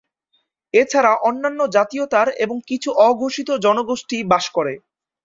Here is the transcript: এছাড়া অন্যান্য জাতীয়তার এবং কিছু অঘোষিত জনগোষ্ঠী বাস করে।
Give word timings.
এছাড়া 0.73 1.11
অন্যান্য 1.21 1.59
জাতীয়তার 1.75 2.27
এবং 2.43 2.57
কিছু 2.69 2.89
অঘোষিত 3.07 3.49
জনগোষ্ঠী 3.65 4.17
বাস 4.31 4.45
করে। 4.49 4.73